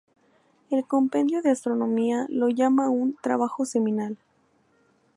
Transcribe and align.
El 0.71 0.87
Compendio 0.87 1.43
de 1.43 1.51
Astronomía 1.51 2.25
lo 2.27 2.49
llama 2.49 2.89
un 2.89 3.17
"trabajo 3.21 3.65
seminal". 3.65 4.17